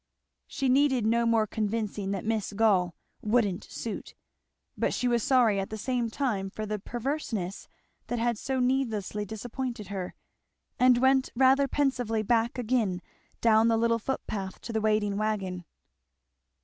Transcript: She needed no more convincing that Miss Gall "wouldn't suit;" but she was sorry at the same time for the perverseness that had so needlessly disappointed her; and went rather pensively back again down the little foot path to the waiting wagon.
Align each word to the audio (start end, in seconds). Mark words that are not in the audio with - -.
She 0.47 0.67
needed 0.67 1.05
no 1.05 1.27
more 1.27 1.45
convincing 1.45 2.09
that 2.09 2.25
Miss 2.25 2.53
Gall 2.53 2.95
"wouldn't 3.21 3.63
suit;" 3.65 4.15
but 4.75 4.95
she 4.95 5.07
was 5.07 5.21
sorry 5.21 5.59
at 5.59 5.69
the 5.69 5.77
same 5.77 6.09
time 6.09 6.49
for 6.49 6.65
the 6.65 6.79
perverseness 6.79 7.67
that 8.07 8.17
had 8.17 8.39
so 8.39 8.59
needlessly 8.59 9.25
disappointed 9.25 9.89
her; 9.89 10.15
and 10.79 10.97
went 10.97 11.29
rather 11.35 11.67
pensively 11.67 12.23
back 12.23 12.57
again 12.57 13.03
down 13.41 13.67
the 13.67 13.77
little 13.77 13.99
foot 13.99 14.25
path 14.25 14.59
to 14.61 14.73
the 14.73 14.81
waiting 14.81 15.17
wagon. 15.17 15.65